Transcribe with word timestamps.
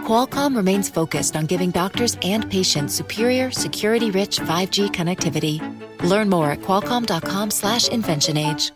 Qualcomm 0.00 0.56
remains 0.56 0.88
focused 0.88 1.36
on 1.36 1.46
giving 1.46 1.70
doctors 1.70 2.16
and 2.22 2.50
patients 2.50 2.94
superior, 2.94 3.50
security-rich 3.50 4.40
5G 4.40 4.90
connectivity. 4.90 5.60
Learn 6.02 6.28
more 6.28 6.50
at 6.50 6.62
qualcomm.com/inventionage. 6.62 8.72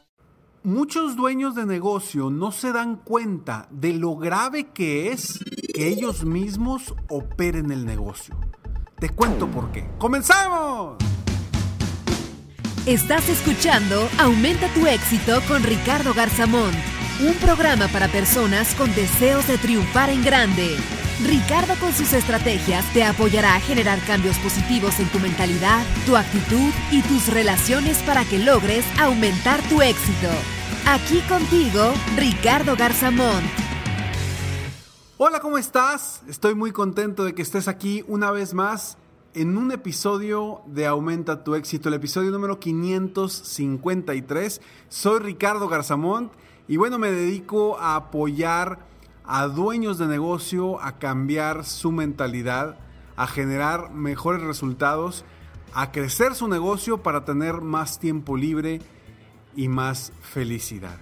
Muchos 0.66 1.14
dueños 1.14 1.54
de 1.54 1.66
negocio 1.66 2.30
no 2.30 2.50
se 2.50 2.72
dan 2.72 2.96
cuenta 2.96 3.68
de 3.70 3.92
lo 3.92 4.16
grave 4.16 4.70
que 4.72 5.12
es 5.12 5.38
que 5.74 5.88
ellos 5.88 6.24
mismos 6.24 6.94
operen 7.10 7.70
el 7.70 7.84
negocio. 7.84 8.34
Te 8.98 9.10
cuento 9.10 9.46
por 9.46 9.70
qué. 9.72 9.86
¡Comenzamos! 9.98 10.96
Estás 12.86 13.28
escuchando 13.28 14.08
Aumenta 14.18 14.68
tu 14.68 14.86
éxito 14.86 15.42
con 15.48 15.62
Ricardo 15.62 16.14
Garzamón, 16.14 16.72
un 17.20 17.34
programa 17.34 17.86
para 17.88 18.08
personas 18.08 18.74
con 18.74 18.90
deseos 18.94 19.46
de 19.46 19.58
triunfar 19.58 20.08
en 20.08 20.24
grande. 20.24 20.78
Ricardo 21.22 21.74
con 21.78 21.92
sus 21.92 22.12
estrategias 22.12 22.84
te 22.92 23.04
apoyará 23.04 23.54
a 23.54 23.60
generar 23.60 24.00
cambios 24.00 24.36
positivos 24.38 24.98
en 24.98 25.08
tu 25.10 25.20
mentalidad, 25.20 25.84
tu 26.06 26.16
actitud 26.16 26.72
y 26.90 27.02
tus 27.02 27.32
relaciones 27.32 28.02
para 28.02 28.24
que 28.24 28.40
logres 28.40 28.84
aumentar 28.98 29.60
tu 29.68 29.80
éxito. 29.80 30.26
Aquí 30.86 31.20
contigo, 31.28 31.92
Ricardo 32.16 32.74
Garzamón. 32.76 33.44
Hola, 35.16 35.38
¿cómo 35.38 35.56
estás? 35.56 36.22
Estoy 36.28 36.56
muy 36.56 36.72
contento 36.72 37.24
de 37.24 37.32
que 37.32 37.42
estés 37.42 37.68
aquí 37.68 38.04
una 38.08 38.32
vez 38.32 38.52
más 38.52 38.98
en 39.34 39.56
un 39.56 39.70
episodio 39.70 40.62
de 40.66 40.88
Aumenta 40.88 41.44
tu 41.44 41.54
éxito, 41.54 41.88
el 41.88 41.94
episodio 41.94 42.32
número 42.32 42.58
553. 42.58 44.60
Soy 44.88 45.20
Ricardo 45.20 45.68
Garzamont 45.68 46.32
y 46.66 46.76
bueno, 46.76 46.98
me 46.98 47.12
dedico 47.12 47.78
a 47.78 47.94
apoyar 47.94 48.92
a 49.26 49.46
dueños 49.46 49.98
de 49.98 50.06
negocio 50.06 50.80
a 50.82 50.98
cambiar 50.98 51.64
su 51.64 51.92
mentalidad, 51.92 52.76
a 53.16 53.26
generar 53.26 53.90
mejores 53.90 54.42
resultados, 54.42 55.24
a 55.72 55.92
crecer 55.92 56.34
su 56.34 56.46
negocio 56.46 57.02
para 57.02 57.24
tener 57.24 57.60
más 57.60 57.98
tiempo 57.98 58.36
libre 58.36 58.80
y 59.56 59.68
más 59.68 60.12
felicidad. 60.20 60.98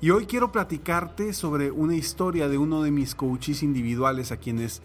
Y 0.00 0.10
hoy 0.10 0.26
quiero 0.26 0.50
platicarte 0.50 1.32
sobre 1.32 1.70
una 1.70 1.94
historia 1.94 2.48
de 2.48 2.58
uno 2.58 2.82
de 2.82 2.90
mis 2.90 3.14
coaches 3.14 3.62
individuales 3.62 4.32
a 4.32 4.38
quienes 4.38 4.82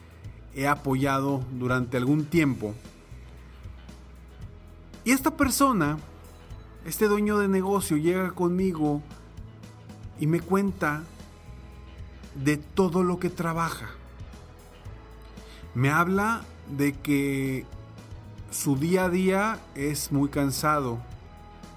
he 0.54 0.68
apoyado 0.68 1.44
durante 1.54 1.98
algún 1.98 2.26
tiempo. 2.26 2.74
Y 5.06 5.12
esta 5.12 5.36
persona, 5.36 5.98
este 6.86 7.08
dueño 7.08 7.40
de 7.40 7.48
negocio, 7.48 7.98
llega 7.98 8.32
conmigo 8.32 9.02
y 10.20 10.28
me 10.28 10.40
cuenta 10.40 11.04
de 12.36 12.58
todo 12.58 13.04
lo 13.04 13.20
que 13.20 13.30
trabaja. 13.30 13.90
Me 15.74 15.90
habla 15.90 16.44
de 16.70 16.94
que 16.94 17.66
su 18.52 18.78
día 18.78 19.06
a 19.06 19.10
día 19.10 19.60
es 19.76 20.12
muy 20.12 20.30
cansado, 20.30 21.00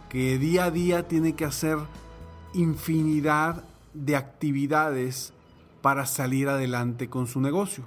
que 0.09 0.39
día 0.39 0.65
a 0.65 0.71
día 0.71 1.09
tiene 1.09 1.35
que 1.35 1.45
hacer 1.45 1.79
infinidad 2.55 3.65
de 3.95 4.17
actividades 4.17 5.33
para 5.83 6.07
salir 6.07 6.49
adelante 6.49 7.09
con 7.09 7.27
su 7.27 7.41
negocio. 7.41 7.85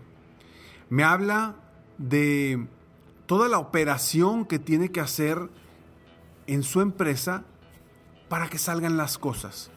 Me 0.90 1.04
habla 1.04 1.56
de 1.98 2.68
toda 3.26 3.48
la 3.48 3.60
operación 3.60 4.46
que 4.46 4.60
tiene 4.60 4.92
que 4.92 5.00
hacer 5.00 5.50
en 6.48 6.64
su 6.64 6.82
empresa 6.82 7.44
para 8.28 8.50
que 8.50 8.58
salgan 8.58 8.98
las 8.98 9.18
cosas. 9.18 9.72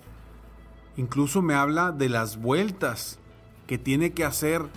Incluso 0.96 1.42
me 1.42 1.54
habla 1.54 1.92
de 1.92 2.08
las 2.08 2.36
vueltas 2.36 3.18
que 3.66 3.78
tiene 3.78 4.12
que 4.12 4.24
hacer 4.24 4.68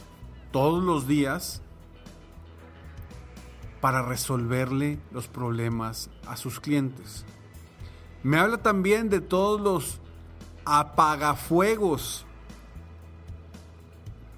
todos 0.51 0.83
los 0.83 1.07
días 1.07 1.61
para 3.81 4.01
resolverle 4.01 4.99
los 5.11 5.27
problemas 5.27 6.09
a 6.25 6.35
sus 6.35 6.59
clientes. 6.59 7.25
Me 8.23 8.37
habla 8.37 8.57
también 8.57 9.09
de 9.09 9.21
todos 9.21 9.61
los 9.61 9.99
apagafuegos 10.65 12.25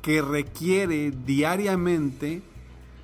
que 0.02 0.22
requiere 0.22 1.12
diariamente 1.12 2.44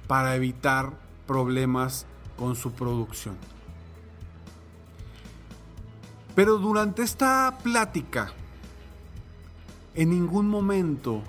para 0.07 0.35
evitar 0.35 0.93
problemas 1.25 2.05
con 2.37 2.55
su 2.55 2.73
producción. 2.73 3.37
Pero 6.35 6.57
durante 6.57 7.01
esta 7.01 7.57
plática, 7.63 8.33
en 9.95 10.09
ningún 10.09 10.47
momento 10.47 11.21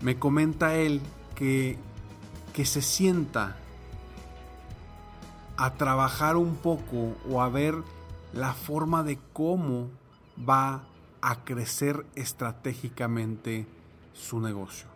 me 0.00 0.18
comenta 0.18 0.74
él 0.74 1.00
que, 1.34 1.78
que 2.52 2.64
se 2.64 2.82
sienta 2.82 3.56
a 5.56 5.74
trabajar 5.74 6.36
un 6.36 6.56
poco 6.56 7.14
o 7.30 7.40
a 7.40 7.48
ver 7.48 7.76
la 8.32 8.52
forma 8.52 9.04
de 9.04 9.18
cómo 9.32 9.88
va 10.48 10.82
a 11.22 11.44
crecer 11.44 12.04
estratégicamente 12.16 13.66
su 14.12 14.40
negocio. 14.40 14.88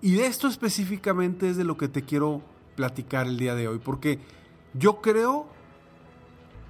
Y 0.00 0.14
de 0.14 0.26
esto 0.26 0.48
específicamente 0.48 1.50
es 1.50 1.56
de 1.56 1.64
lo 1.64 1.76
que 1.76 1.88
te 1.88 2.02
quiero 2.02 2.40
platicar 2.76 3.26
el 3.26 3.36
día 3.36 3.54
de 3.54 3.68
hoy, 3.68 3.78
porque 3.78 4.18
yo 4.74 5.00
creo, 5.00 5.46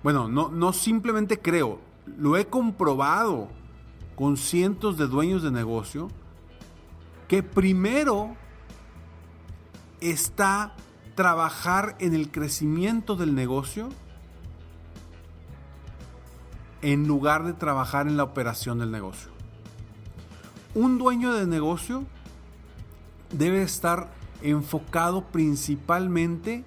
bueno, 0.03 0.29
no, 0.29 0.49
no 0.49 0.73
simplemente 0.73 1.39
creo, 1.39 1.79
lo 2.19 2.37
he 2.37 2.47
comprobado 2.47 3.49
con 4.17 4.37
cientos 4.37 4.97
de 4.97 5.07
dueños 5.07 5.43
de 5.43 5.51
negocio, 5.51 6.09
que 7.29 7.43
primero 7.43 8.37
está 10.01 10.75
trabajar 11.15 11.97
en 11.99 12.15
el 12.15 12.31
crecimiento 12.31 13.17
del 13.17 13.35
negocio 13.35 13.89
en 16.83 17.07
lugar 17.07 17.45
de 17.45 17.53
trabajar 17.53 18.09
en 18.09 18.17
la 18.17 18.25
operación 18.25 18.81
del 18.81 18.91
negocio. 18.91 19.31
Un 20.75 20.99
dueño 20.99 21.33
de 21.33 21.47
negocio 21.47 22.05
debe 23.31 23.63
estar 23.63 24.13
enfocado 24.43 25.25
principalmente 25.27 26.65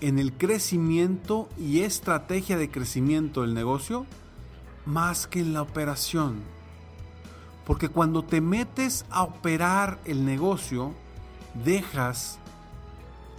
en 0.00 0.18
el 0.18 0.32
crecimiento 0.32 1.48
y 1.58 1.80
estrategia 1.80 2.56
de 2.56 2.70
crecimiento 2.70 3.42
del 3.42 3.54
negocio 3.54 4.06
más 4.88 5.26
que 5.26 5.40
en 5.40 5.52
la 5.52 5.62
operación. 5.62 6.40
Porque 7.66 7.90
cuando 7.90 8.24
te 8.24 8.40
metes 8.40 9.04
a 9.10 9.22
operar 9.22 9.98
el 10.06 10.24
negocio, 10.24 10.94
dejas 11.62 12.38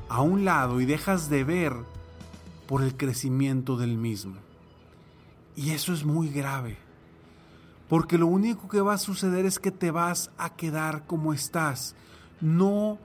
a 0.08 0.22
un 0.22 0.46
lado 0.46 0.80
y 0.80 0.86
dejas 0.86 1.30
de 1.30 1.44
ver 1.44 1.74
por 2.68 2.84
el 2.84 2.96
crecimiento 2.96 3.78
del 3.78 3.98
mismo. 3.98 4.36
Y 5.56 5.72
eso 5.72 5.92
es 5.92 6.06
muy 6.06 6.30
grave. 6.30 6.78
Porque 7.88 8.20
lo 8.20 8.28
único 8.28 8.68
que 8.68 8.82
va 8.82 8.94
a 8.94 9.00
suceder 9.00 9.48
es 9.48 9.58
que 9.58 9.72
te 9.72 9.90
vas 9.90 10.30
a 10.38 10.56
quedar 10.56 11.08
como 11.08 11.34
estás. 11.34 11.96
No 12.40 13.00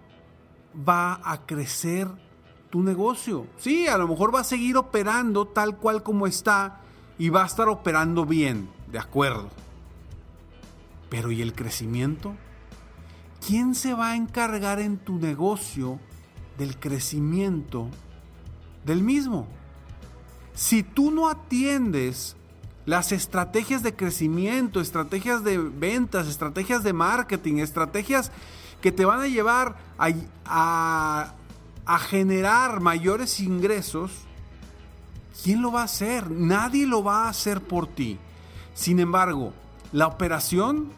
va 0.86 1.18
a 1.24 1.46
crecer 1.46 2.08
tu 2.68 2.82
negocio. 2.82 3.46
Sí, 3.56 3.86
a 3.86 3.96
lo 3.96 4.06
mejor 4.06 4.34
va 4.34 4.40
a 4.40 4.44
seguir 4.44 4.76
operando 4.76 5.46
tal 5.46 5.78
cual 5.78 6.02
como 6.02 6.26
está 6.26 6.83
y 7.18 7.28
va 7.28 7.42
a 7.42 7.46
estar 7.46 7.68
operando 7.68 8.24
bien, 8.24 8.68
de 8.90 8.98
acuerdo. 8.98 9.50
Pero 11.10 11.30
¿y 11.30 11.42
el 11.42 11.54
crecimiento? 11.54 12.34
¿Quién 13.46 13.74
se 13.74 13.94
va 13.94 14.10
a 14.10 14.16
encargar 14.16 14.80
en 14.80 14.96
tu 14.96 15.18
negocio 15.18 16.00
del 16.58 16.78
crecimiento 16.78 17.88
del 18.84 19.02
mismo? 19.02 19.46
Si 20.54 20.82
tú 20.82 21.10
no 21.10 21.28
atiendes 21.28 22.36
las 22.86 23.12
estrategias 23.12 23.82
de 23.82 23.94
crecimiento, 23.94 24.80
estrategias 24.80 25.42
de 25.42 25.58
ventas, 25.58 26.28
estrategias 26.28 26.82
de 26.82 26.92
marketing, 26.92 27.56
estrategias 27.56 28.30
que 28.80 28.92
te 28.92 29.04
van 29.04 29.20
a 29.20 29.28
llevar 29.28 29.76
a, 29.98 31.34
a, 31.86 31.98
generar 31.98 32.80
mayores 32.80 33.40
ingresos, 33.40 34.12
¿quién 35.42 35.62
lo 35.62 35.72
va 35.72 35.82
a 35.82 35.84
hacer? 35.84 36.30
Nadie 36.30 36.86
lo 36.86 37.02
va 37.02 37.24
a 37.24 37.28
hacer 37.28 37.60
por 37.60 37.86
ti. 37.86 38.18
Sin 38.74 38.98
embargo, 38.98 39.52
la 39.92 40.06
operación, 40.06 40.90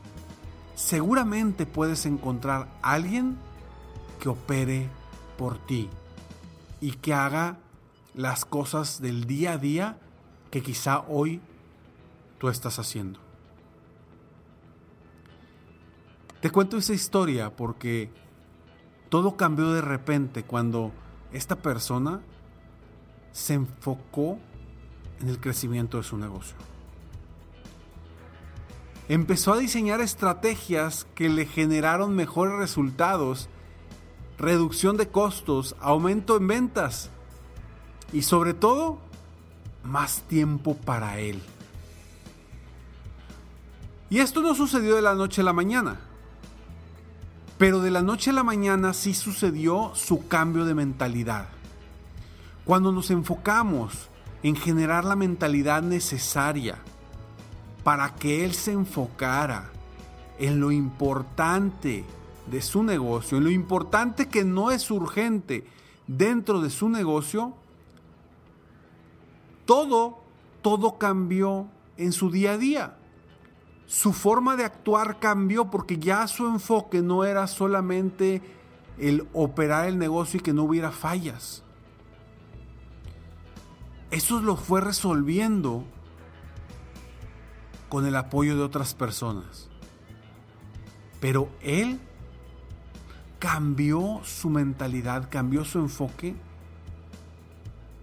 seguramente 0.75 1.67
puedes 1.67 2.07
encontrar 2.07 2.69
a 2.83 2.93
alguien 2.93 3.37
que 4.21 4.29
opere 4.29 4.89
por 5.37 5.59
ti 5.59 5.89
y 6.81 6.93
que 6.93 7.15
haga 7.15 7.59
las 8.15 8.45
cosas 8.45 9.01
del 9.01 9.27
día 9.27 9.53
a 9.53 9.59
día 9.59 9.99
que 10.51 10.63
quizá 10.63 11.01
hoy 11.09 11.41
tú 12.39 12.49
estás 12.49 12.79
haciendo. 12.79 13.21
Te 16.41 16.51
cuento 16.51 16.77
esa 16.77 16.95
historia 16.95 17.55
porque 17.55 18.11
todo 19.09 19.37
cambió 19.37 19.73
de 19.73 19.81
repente 19.81 20.45
cuando 20.45 20.93
esta 21.33 21.57
persona 21.57 22.21
se 23.37 23.53
enfocó 23.53 24.39
en 25.21 25.29
el 25.29 25.39
crecimiento 25.39 25.99
de 25.99 26.05
su 26.05 26.17
negocio. 26.17 26.57
Empezó 29.11 29.53
a 29.53 29.59
diseñar 29.59 30.01
estrategias 30.01 31.07
que 31.15 31.29
le 31.29 31.45
generaron 31.45 32.17
mejores 32.17 32.57
resultados, 32.57 33.51
reducción 34.39 34.97
de 34.97 35.09
costos, 35.09 35.77
aumento 35.81 36.39
en 36.39 36.49
ventas 36.49 37.11
y 38.11 38.23
sobre 38.23 38.55
todo 38.55 38.99
más 39.85 40.23
tiempo 40.23 40.75
para 40.75 41.19
él. 41.19 41.43
Y 44.09 44.21
esto 44.21 44.41
no 44.41 44.55
sucedió 44.55 44.97
de 44.97 45.03
la 45.03 45.15
noche 45.15 45.43
a 45.43 45.45
la 45.45 45.53
mañana. 45.53 46.01
Pero 47.59 47.81
de 47.81 47.91
la 47.91 48.01
noche 48.01 48.31
a 48.31 48.33
la 48.33 48.45
mañana 48.45 48.95
sí 48.95 49.13
sucedió 49.13 49.93
su 49.95 50.27
cambio 50.27 50.65
de 50.65 50.75
mentalidad. 50.75 51.49
Cuando 52.67 52.93
nos 52.93 53.11
enfocamos 53.11 54.11
en 54.43 54.57
generar 54.57 55.05
la 55.05 55.17
mentalidad 55.17 55.83
necesaria 55.83 56.77
para 57.83 58.15
que 58.15 58.45
él 58.45 58.53
se 58.53 58.73
enfocara 58.73 59.71
en 60.39 60.61
lo 60.61 60.71
importante 60.71 62.05
de 62.51 62.61
su 62.61 62.83
negocio, 62.83 63.39
en 63.39 63.45
lo 63.45 63.51
importante 63.51 64.29
que 64.29 64.45
no 64.45 64.71
es 64.71 64.91
urgente 64.91 65.67
dentro 66.07 66.61
de 66.61 66.69
su 66.69 66.91
negocio, 66.91 67.55
todo, 69.65 70.19
todo 70.61 70.99
cambió 70.99 71.69
en 71.97 72.13
su 72.13 72.31
día 72.31 72.53
a 72.53 72.59
día 72.59 72.97
su 73.87 74.13
forma 74.13 74.57
de 74.57 74.65
actuar 74.65 75.21
cambió 75.21 75.71
porque 75.71 75.99
ya 75.99 76.27
su 76.27 76.47
enfoque 76.47 77.03
no 77.03 77.25
era 77.25 77.47
solamente 77.47 78.43
el 78.99 79.29
operar 79.33 79.87
el 79.87 79.99
negocio 79.99 80.41
y 80.41 80.43
que 80.43 80.53
no 80.53 80.65
hubiera 80.65 80.91
fallas. 80.91 81.63
Eso 84.11 84.41
lo 84.41 84.57
fue 84.57 84.81
resolviendo 84.81 85.85
con 87.89 88.07
el 88.07 88.17
apoyo 88.17 88.57
de 88.57 88.63
otras 88.63 88.95
personas. 88.95 89.69
Pero 91.21 91.49
él 91.61 92.01
cambió 93.39 94.21
su 94.25 94.51
mentalidad, 94.51 95.29
cambió 95.31 95.65
su 95.65 95.79
enfoque 95.79 96.35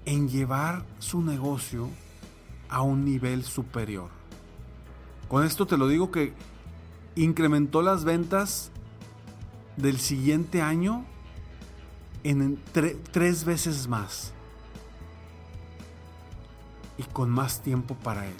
en 0.06 0.28
llevar 0.30 0.86
su 1.00 1.22
negocio 1.22 1.90
a 2.70 2.82
un 2.82 3.06
nivel 3.06 3.44
superior. 3.44 4.10
Con 5.30 5.46
esto 5.46 5.66
te 5.66 5.78
lo 5.78 5.88
digo 5.88 6.12
que 6.12 6.34
incrementó 7.16 7.82
las 7.82 8.04
ventas 8.04 8.72
del 9.78 10.00
siguiente 10.00 10.62
año 10.62 11.06
en 12.24 12.60
tres 13.12 13.46
veces 13.46 13.88
más. 13.88 14.34
Y 16.98 17.04
con 17.04 17.30
más 17.30 17.62
tiempo 17.62 17.96
para 17.96 18.28
él. 18.28 18.36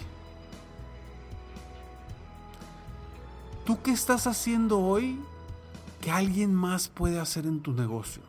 ¿Tú 3.66 3.82
qué 3.82 3.92
estás 3.92 4.28
haciendo 4.28 4.80
hoy 4.80 5.20
que 6.02 6.12
alguien 6.12 6.54
más 6.54 6.90
puede 6.90 7.20
hacer 7.20 7.46
en 7.46 7.62
tu 7.62 7.72
negocio? 7.72 8.22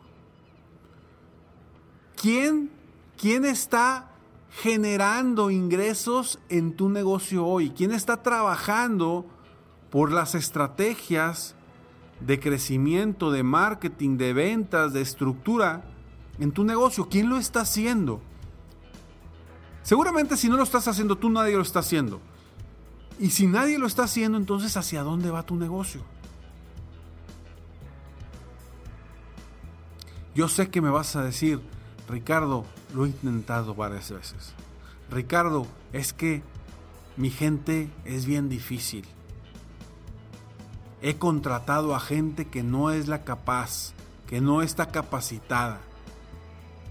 ¿Quién, 2.15 2.71
quién 3.17 3.43
está 3.43 4.11
generando 4.61 5.51
ingresos 5.51 6.39
en 6.47 6.73
tu 6.75 6.87
negocio 6.87 7.45
hoy? 7.45 7.71
¿Quién 7.71 7.91
está 7.91 8.23
trabajando 8.23 9.25
por 9.89 10.11
las 10.11 10.35
estrategias 10.35 11.55
de 12.21 12.39
crecimiento, 12.39 13.31
de 13.31 13.43
marketing, 13.43 14.17
de 14.17 14.31
ventas, 14.31 14.93
de 14.93 15.01
estructura 15.01 15.83
en 16.39 16.53
tu 16.53 16.63
negocio? 16.63 17.09
¿Quién 17.09 17.29
lo 17.29 17.37
está 17.37 17.61
haciendo? 17.61 18.21
Seguramente 19.85 20.35
si 20.35 20.49
no 20.49 20.57
lo 20.57 20.63
estás 20.63 20.87
haciendo 20.87 21.15
tú, 21.15 21.29
nadie 21.29 21.55
lo 21.55 21.61
está 21.61 21.77
haciendo. 21.79 22.19
Y 23.19 23.29
si 23.29 23.45
nadie 23.45 23.77
lo 23.77 23.85
está 23.85 24.05
haciendo, 24.05 24.35
entonces 24.35 24.75
¿hacia 24.75 25.03
dónde 25.03 25.29
va 25.29 25.43
tu 25.43 25.55
negocio? 25.55 26.01
Yo 30.33 30.49
sé 30.49 30.71
que 30.71 30.81
me 30.81 30.89
vas 30.89 31.15
a 31.15 31.23
decir, 31.23 31.61
Ricardo, 32.09 32.65
lo 32.95 33.05
he 33.05 33.09
intentado 33.09 33.75
varias 33.75 34.09
veces. 34.09 34.53
Ricardo, 35.11 35.67
es 35.93 36.13
que 36.13 36.41
mi 37.15 37.29
gente 37.29 37.91
es 38.05 38.25
bien 38.25 38.49
difícil. 38.49 39.05
He 41.03 41.17
contratado 41.17 41.93
a 41.93 41.99
gente 41.99 42.45
que 42.47 42.63
no 42.63 42.89
es 42.89 43.07
la 43.07 43.23
capaz, 43.23 43.93
que 44.25 44.41
no 44.41 44.63
está 44.63 44.87
capacitada. 44.87 45.79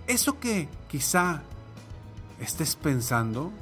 Eso 0.07 0.39
que 0.39 0.69
quizá 0.89 1.43
estés 2.41 2.77
pensando, 2.77 3.53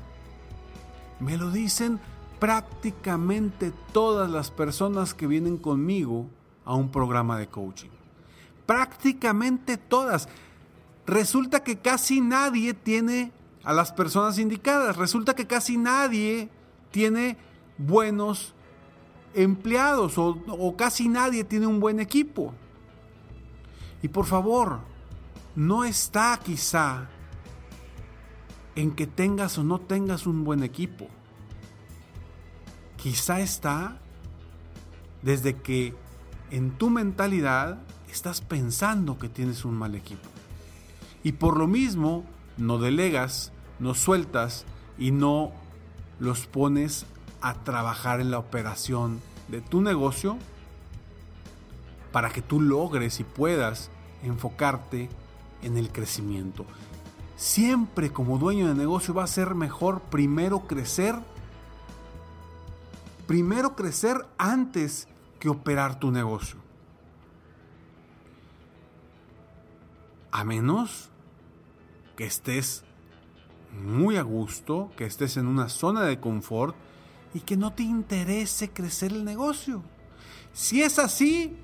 me 1.21 1.37
lo 1.37 1.51
dicen 1.51 2.01
prácticamente 2.39 3.73
todas 3.93 4.31
las 4.31 4.51
personas 4.51 5.15
que 5.15 5.27
vienen 5.27 5.59
conmigo 5.59 6.27
a 6.65 6.75
un 6.75 6.91
programa 6.91 7.39
de 7.39 7.47
coaching. 7.47 7.91
Prácticamente 8.67 9.77
todas 9.77 10.29
resulta 11.07 11.63
que 11.63 11.79
casi 11.79 12.21
nadie 12.21 12.75
tiene 12.75 13.33
a 13.65 13.73
las 13.73 13.93
personas 13.93 14.39
indicadas, 14.39 14.97
resulta 14.97 15.35
que 15.35 15.47
casi 15.47 15.77
nadie 15.77 16.49
tiene 16.91 17.37
buenos 17.79 18.55
empleados 19.35 20.19
o, 20.19 20.75
casi 20.77 21.09
nadie 21.09 21.45
tiene 21.45 21.67
un 21.67 21.81
buen 21.81 22.01
equipo. 22.01 22.53
Y 24.03 24.09
por 24.09 24.27
favor, 24.27 24.81
no 25.55 25.85
está 25.85 26.39
quizá 26.43 27.09
en 28.75 28.93
que 28.93 29.07
tengas 29.07 29.59
o 29.59 29.65
no 29.65 29.81
tengas 29.81 30.27
un 30.27 30.45
buen 30.45 30.63
equipo. 30.63 31.09
Quizá 32.97 33.41
está 33.41 33.99
desde 35.23 35.57
que 35.57 35.95
en 36.51 36.71
tu 36.73 36.91
mentalidad 36.91 37.79
estás 38.11 38.41
pensando 38.41 39.19
que 39.19 39.29
tienes 39.29 39.65
un 39.65 39.75
mal 39.75 39.95
equipo. 39.95 40.29
Y 41.25 41.33
por 41.33 41.57
lo 41.57 41.67
mismo, 41.67 42.25
no 42.57 42.79
delegas, 42.79 43.53
no 43.79 43.95
sueltas 43.95 44.65
y 44.99 45.11
no 45.11 45.53
los 46.19 46.47
pones 46.47 47.07
a 47.41 47.55
trabajar 47.65 48.21
en 48.21 48.31
la 48.31 48.39
operación 48.39 49.21
de 49.49 49.61
tu 49.61 49.81
negocio 49.81 50.39
para 52.13 52.31
que 52.31 52.43
tú 52.43 52.61
logres 52.61 53.19
y 53.21 53.25
puedas 53.25 53.91
enfocarte 54.23 55.09
en 55.63 55.77
el 55.77 55.91
crecimiento. 55.91 56.67
Siempre 57.43 58.13
como 58.13 58.39
dueño 58.39 58.69
de 58.69 58.75
negocio 58.77 59.13
va 59.13 59.25
a 59.25 59.27
ser 59.27 59.57
mejor 59.57 60.01
primero 60.01 60.69
crecer, 60.69 61.17
primero 63.27 63.75
crecer 63.75 64.25
antes 64.39 65.09
que 65.41 65.49
operar 65.49 65.99
tu 65.99 66.13
negocio. 66.13 66.61
A 70.31 70.45
menos 70.45 71.11
que 72.15 72.27
estés 72.27 72.85
muy 73.73 74.19
a 74.19 74.23
gusto, 74.23 74.93
que 74.97 75.05
estés 75.05 75.37
en 75.37 75.49
una 75.49 75.69
zona 75.69 76.03
de 76.05 76.21
confort 76.21 76.77
y 77.35 77.41
que 77.41 77.57
no 77.57 77.73
te 77.73 77.83
interese 77.83 78.71
crecer 78.71 79.11
el 79.11 79.25
negocio. 79.25 79.83
Si 80.53 80.81
es 80.81 81.01
así, 81.01 81.57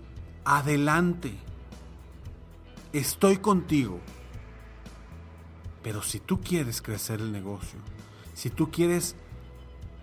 adelante. 0.45 1.39
Estoy 2.93 3.37
contigo. 3.37 4.01
Pero 5.83 6.03
si 6.03 6.21
tú 6.21 6.41
quieres 6.41 6.83
crecer 6.83 7.21
el 7.21 7.33
negocio, 7.33 7.79
si 8.35 8.51
tú 8.51 8.71
quieres 8.71 9.15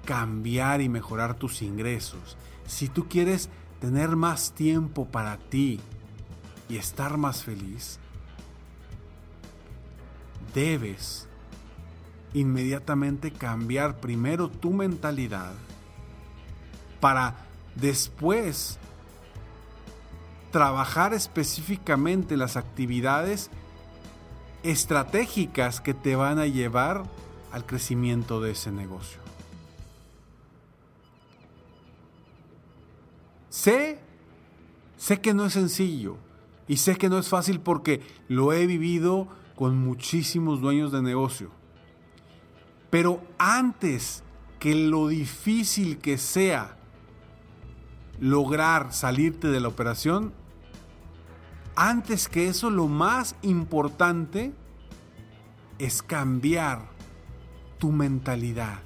cambiar 0.05 0.82
y 0.82 0.89
mejorar 0.89 1.36
tus 1.36 1.62
ingresos, 1.62 2.38
si 2.65 2.88
tú 2.88 3.08
quieres 3.08 3.50
tener 3.79 4.15
más 4.15 4.53
tiempo 4.53 5.05
para 5.05 5.38
ti 5.38 5.79
y 6.70 6.77
estar 6.77 7.17
más 7.17 7.44
feliz, 7.44 8.00
debes 10.53 11.27
inmediatamente 12.34 13.32
cambiar 13.32 14.00
primero 14.00 14.50
tu 14.50 14.72
mentalidad 14.72 15.53
para 17.00 17.36
después 17.75 18.79
trabajar 20.51 21.13
específicamente 21.13 22.38
las 22.38 22.55
actividades 22.58 23.50
estratégicas 24.72 25.80
que 25.80 25.94
te 25.94 26.16
van 26.16 26.40
a 26.40 26.48
llevar 26.48 27.04
al 27.52 27.66
crecimiento 27.66 28.42
de 28.42 28.52
ese 28.52 28.72
negocio. 28.72 29.20
Sé, 33.50 34.00
sé 34.98 35.22
que 35.22 35.34
no 35.34 35.46
es 35.46 35.54
sencillo 35.54 36.18
y 36.68 36.78
sé 36.78 36.96
que 36.98 37.10
no 37.10 37.18
es 37.18 37.30
fácil 37.30 37.60
porque 37.60 38.02
lo 38.28 38.54
he 38.54 38.66
vivido 38.66 39.28
con 39.56 39.78
muchísimos 39.78 40.62
dueños 40.62 40.92
de 40.92 41.02
negocio. 41.02 41.52
Pero 42.90 43.22
antes 43.38 44.24
que 44.60 44.76
lo 44.76 45.08
difícil 45.08 46.00
que 46.00 46.18
sea 46.18 46.78
lograr 48.20 48.94
salirte 48.94 49.48
de 49.48 49.60
la 49.60 49.68
operación, 49.68 50.34
antes 51.75 52.29
que 52.29 52.48
eso 52.48 52.70
lo 52.70 52.88
más 52.88 53.36
importante 53.41 54.53
es 55.77 56.01
cambiar 56.01 56.89
tu 57.79 57.91
mentalidad. 57.91 58.79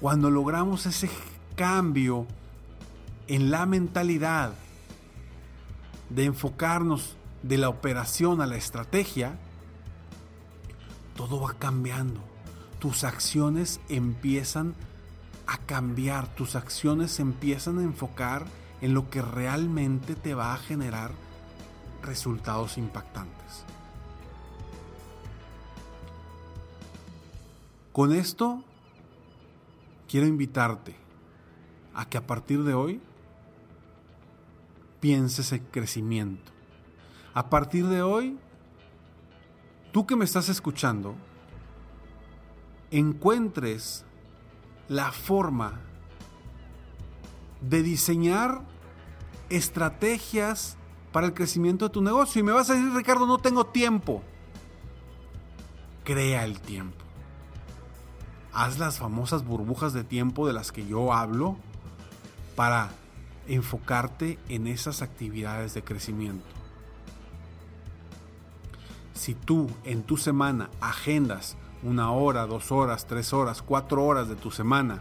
Cuando 0.00 0.30
logramos 0.30 0.86
ese 0.86 1.10
cambio 1.56 2.26
en 3.28 3.50
la 3.50 3.66
mentalidad 3.66 4.54
de 6.08 6.24
enfocarnos 6.24 7.16
de 7.42 7.58
la 7.58 7.68
operación 7.68 8.40
a 8.40 8.46
la 8.46 8.56
estrategia, 8.56 9.38
todo 11.16 11.40
va 11.40 11.54
cambiando. 11.54 12.20
Tus 12.80 13.04
acciones 13.04 13.80
empiezan 13.88 14.74
a 15.46 15.58
cambiar, 15.58 16.34
tus 16.34 16.56
acciones 16.56 17.20
empiezan 17.20 17.78
a 17.78 17.82
enfocar 17.82 18.46
en 18.80 18.94
lo 18.94 19.10
que 19.10 19.22
realmente 19.22 20.14
te 20.14 20.34
va 20.34 20.54
a 20.54 20.58
generar 20.58 21.12
resultados 22.02 22.78
impactantes. 22.78 23.64
Con 27.92 28.12
esto 28.12 28.62
quiero 30.08 30.26
invitarte 30.26 30.94
a 31.94 32.08
que 32.08 32.18
a 32.18 32.26
partir 32.26 32.62
de 32.62 32.74
hoy 32.74 33.00
pienses 35.00 35.52
en 35.52 35.64
crecimiento. 35.66 36.52
A 37.34 37.50
partir 37.50 37.86
de 37.86 38.02
hoy, 38.02 38.38
tú 39.92 40.06
que 40.06 40.16
me 40.16 40.24
estás 40.24 40.48
escuchando, 40.48 41.14
encuentres 42.90 44.04
la 44.88 45.12
forma 45.12 45.80
de 47.60 47.82
diseñar 47.82 48.62
estrategias 49.48 50.76
para 51.12 51.26
el 51.26 51.34
crecimiento 51.34 51.86
de 51.86 51.92
tu 51.92 52.02
negocio. 52.02 52.40
Y 52.40 52.42
me 52.42 52.52
vas 52.52 52.70
a 52.70 52.74
decir, 52.74 52.92
Ricardo, 52.94 53.26
no 53.26 53.38
tengo 53.38 53.66
tiempo. 53.66 54.22
Crea 56.04 56.44
el 56.44 56.60
tiempo 56.60 57.10
haz 58.52 58.78
las 58.78 58.98
famosas 58.98 59.44
burbujas 59.44 59.92
de 59.92 60.04
tiempo 60.04 60.46
de 60.46 60.52
las 60.52 60.72
que 60.72 60.86
yo 60.86 61.12
hablo 61.12 61.56
para 62.56 62.90
enfocarte 63.46 64.38
en 64.48 64.66
esas 64.66 65.02
actividades 65.02 65.74
de 65.74 65.82
crecimiento. 65.82 66.46
Si 69.14 69.34
tú 69.34 69.68
en 69.84 70.02
tu 70.02 70.16
semana 70.16 70.70
agendas 70.80 71.56
una 71.82 72.10
hora, 72.12 72.46
dos 72.46 72.72
horas, 72.72 73.06
tres 73.06 73.32
horas, 73.32 73.62
cuatro 73.62 74.04
horas 74.04 74.28
de 74.28 74.36
tu 74.36 74.50
semana 74.50 75.00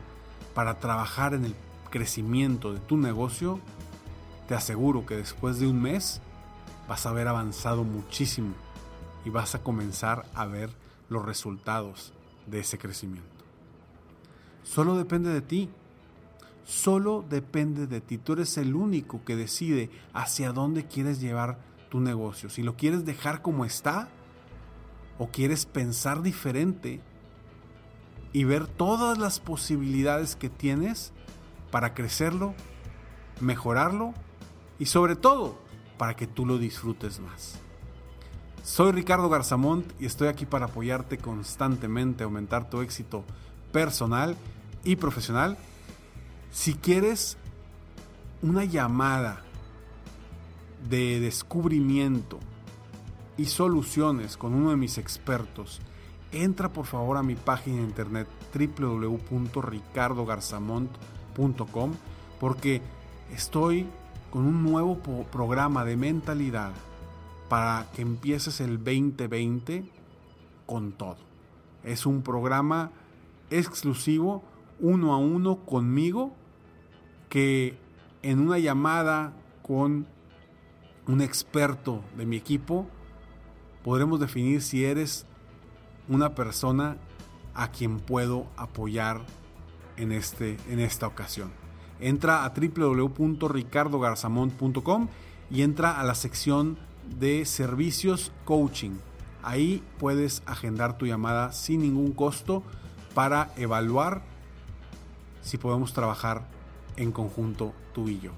para 0.53 0.79
trabajar 0.79 1.33
en 1.33 1.45
el 1.45 1.55
crecimiento 1.89 2.73
de 2.73 2.79
tu 2.79 2.97
negocio, 2.97 3.59
te 4.47 4.55
aseguro 4.55 5.05
que 5.05 5.15
después 5.15 5.59
de 5.59 5.67
un 5.67 5.81
mes 5.81 6.21
vas 6.87 7.05
a 7.05 7.09
haber 7.09 7.27
avanzado 7.27 7.83
muchísimo 7.83 8.53
y 9.25 9.29
vas 9.29 9.55
a 9.55 9.63
comenzar 9.63 10.25
a 10.33 10.45
ver 10.45 10.71
los 11.09 11.25
resultados 11.25 12.13
de 12.47 12.59
ese 12.59 12.77
crecimiento. 12.77 13.29
Solo 14.63 14.95
depende 14.97 15.31
de 15.31 15.41
ti. 15.41 15.69
Solo 16.65 17.25
depende 17.27 17.87
de 17.87 18.01
ti. 18.01 18.17
Tú 18.17 18.33
eres 18.33 18.57
el 18.57 18.75
único 18.75 19.23
que 19.25 19.35
decide 19.35 19.89
hacia 20.13 20.51
dónde 20.51 20.85
quieres 20.85 21.19
llevar 21.19 21.57
tu 21.89 21.99
negocio. 21.99 22.49
Si 22.49 22.61
lo 22.61 22.75
quieres 22.75 23.05
dejar 23.05 23.41
como 23.41 23.65
está 23.65 24.09
o 25.17 25.29
quieres 25.29 25.65
pensar 25.65 26.21
diferente 26.21 27.01
y 28.31 28.43
ver 28.43 28.67
todas 28.67 29.17
las 29.17 29.39
posibilidades 29.39 30.35
que 30.35 30.49
tienes 30.49 31.13
para 31.71 31.93
crecerlo, 31.93 32.53
mejorarlo 33.39 34.13
y 34.77 34.85
sobre 34.85 35.15
todo 35.15 35.57
para 35.97 36.15
que 36.15 36.27
tú 36.27 36.45
lo 36.45 36.57
disfrutes 36.57 37.19
más. 37.19 37.55
Soy 38.63 38.91
Ricardo 38.91 39.29
Garzamont 39.29 39.85
y 39.99 40.05
estoy 40.05 40.27
aquí 40.27 40.45
para 40.45 40.65
apoyarte 40.65 41.17
constantemente, 41.17 42.23
aumentar 42.23 42.69
tu 42.69 42.81
éxito 42.81 43.23
personal 43.71 44.35
y 44.83 44.95
profesional. 44.95 45.57
Si 46.51 46.73
quieres 46.73 47.37
una 48.41 48.65
llamada 48.65 49.43
de 50.89 51.19
descubrimiento 51.19 52.39
y 53.37 53.45
soluciones 53.45 54.37
con 54.37 54.53
uno 54.53 54.71
de 54.71 54.77
mis 54.77 54.97
expertos, 54.97 55.81
entra 56.31 56.71
por 56.71 56.85
favor 56.85 57.17
a 57.17 57.23
mi 57.23 57.35
página 57.35 57.77
de 57.77 57.83
internet 57.83 58.27
www.ricardogarzamont.com 58.53 61.18
porque 62.39 62.81
estoy 63.33 63.87
con 64.31 64.45
un 64.45 64.63
nuevo 64.63 64.97
programa 65.31 65.85
de 65.85 65.95
mentalidad 65.95 66.71
para 67.47 67.87
que 67.93 68.01
empieces 68.01 68.59
el 68.59 68.77
2020 68.77 69.85
con 70.65 70.91
todo. 70.91 71.17
Es 71.83 72.05
un 72.05 72.21
programa 72.21 72.91
exclusivo 73.49 74.43
uno 74.79 75.13
a 75.13 75.17
uno 75.17 75.57
conmigo 75.65 76.33
que 77.29 77.77
en 78.21 78.39
una 78.39 78.59
llamada 78.59 79.33
con 79.61 80.07
un 81.07 81.21
experto 81.21 82.01
de 82.17 82.25
mi 82.25 82.37
equipo 82.37 82.87
podremos 83.83 84.19
definir 84.19 84.61
si 84.61 84.83
eres 84.83 85.25
una 86.07 86.35
persona 86.35 86.97
a 87.55 87.71
quien 87.71 87.99
puedo 87.99 88.45
apoyar 88.57 89.21
en, 89.99 90.11
este, 90.11 90.57
en 90.69 90.79
esta 90.79 91.07
ocasión. 91.07 91.51
Entra 91.99 92.45
a 92.45 92.53
www.ricardogarzamont.com 92.53 95.07
y 95.51 95.63
entra 95.63 95.99
a 95.99 96.03
la 96.03 96.13
sección 96.15 96.77
de 97.19 97.45
servicios 97.45 98.31
coaching. 98.45 98.91
Ahí 99.43 99.83
puedes 99.97 100.41
agendar 100.45 100.97
tu 100.97 101.05
llamada 101.05 101.51
sin 101.51 101.81
ningún 101.81 102.13
costo 102.13 102.63
para 103.13 103.51
evaluar 103.57 104.21
si 105.41 105.57
podemos 105.57 105.91
trabajar 105.93 106.47
en 106.97 107.11
conjunto 107.11 107.73
tú 107.93 108.09
y 108.09 108.19
yo. 108.19 108.31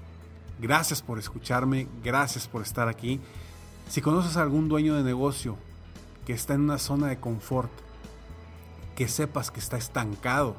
Gracias 0.60 1.00
por 1.02 1.18
escucharme, 1.18 1.88
gracias 2.02 2.46
por 2.46 2.62
estar 2.62 2.88
aquí. 2.88 3.20
Si 3.88 4.00
conoces 4.00 4.36
a 4.36 4.42
algún 4.42 4.68
dueño 4.68 4.94
de 4.94 5.02
negocio 5.02 5.56
que 6.24 6.32
está 6.32 6.54
en 6.54 6.62
una 6.62 6.78
zona 6.78 7.08
de 7.08 7.18
confort, 7.18 7.70
que 8.94 9.08
sepas 9.08 9.50
que 9.50 9.60
está 9.60 9.76
estancado 9.76 10.56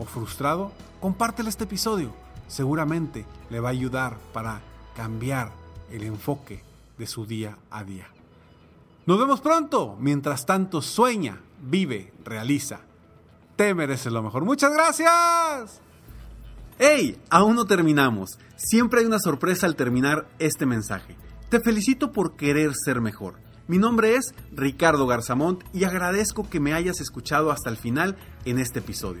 o 0.00 0.04
frustrado, 0.04 0.72
compártele 1.00 1.50
este 1.50 1.64
episodio. 1.64 2.12
Seguramente 2.48 3.24
le 3.50 3.60
va 3.60 3.68
a 3.68 3.72
ayudar 3.72 4.16
para 4.32 4.60
cambiar 4.96 5.52
el 5.92 6.02
enfoque 6.02 6.64
de 6.98 7.06
su 7.06 7.26
día 7.26 7.56
a 7.70 7.84
día. 7.84 8.08
Nos 9.06 9.18
vemos 9.20 9.40
pronto. 9.40 9.96
Mientras 10.00 10.44
tanto, 10.44 10.82
sueña, 10.82 11.40
vive, 11.60 12.12
realiza 12.24 12.80
te 13.60 13.74
mereces 13.74 14.10
lo 14.10 14.22
mejor. 14.22 14.46
Muchas 14.46 14.72
gracias. 14.72 15.82
¡Hey! 16.78 17.20
Aún 17.28 17.56
no 17.56 17.66
terminamos. 17.66 18.38
Siempre 18.56 19.00
hay 19.00 19.06
una 19.06 19.18
sorpresa 19.18 19.66
al 19.66 19.76
terminar 19.76 20.30
este 20.38 20.64
mensaje. 20.64 21.14
Te 21.50 21.60
felicito 21.60 22.10
por 22.10 22.36
querer 22.36 22.72
ser 22.74 23.02
mejor. 23.02 23.34
Mi 23.68 23.76
nombre 23.76 24.14
es 24.14 24.32
Ricardo 24.50 25.06
Garzamont 25.06 25.62
y 25.74 25.84
agradezco 25.84 26.48
que 26.48 26.58
me 26.58 26.72
hayas 26.72 27.02
escuchado 27.02 27.50
hasta 27.50 27.68
el 27.68 27.76
final 27.76 28.16
en 28.46 28.58
este 28.58 28.78
episodio. 28.78 29.20